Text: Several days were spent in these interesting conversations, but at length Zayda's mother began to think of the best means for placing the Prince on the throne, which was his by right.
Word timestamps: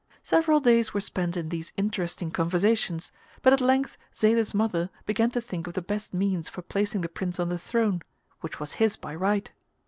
Several 0.23 0.59
days 0.59 0.95
were 0.95 0.99
spent 0.99 1.37
in 1.37 1.49
these 1.49 1.73
interesting 1.77 2.31
conversations, 2.31 3.11
but 3.43 3.53
at 3.53 3.61
length 3.61 3.99
Zayda's 4.15 4.51
mother 4.51 4.89
began 5.05 5.29
to 5.29 5.39
think 5.39 5.67
of 5.67 5.73
the 5.75 5.81
best 5.83 6.11
means 6.11 6.49
for 6.49 6.63
placing 6.63 7.01
the 7.01 7.07
Prince 7.07 7.39
on 7.39 7.49
the 7.49 7.59
throne, 7.59 8.01
which 8.39 8.59
was 8.59 8.73
his 8.81 8.95
by 8.95 9.13
right. 9.13 9.51